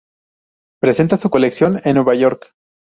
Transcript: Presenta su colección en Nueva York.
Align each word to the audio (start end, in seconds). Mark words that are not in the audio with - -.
Presenta 0.81 1.15
su 1.15 1.29
colección 1.29 1.79
en 1.83 1.93
Nueva 1.93 2.15
York. 2.15 2.55